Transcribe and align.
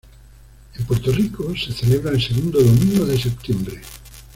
En 0.73 0.83
Puerto 0.83 1.11
Rico, 1.11 1.53
se 1.55 1.71
celebra 1.73 2.09
el 2.13 2.19
segundo 2.19 2.59
domingo 2.59 3.05
de 3.05 3.21
septiembre. 3.21 3.81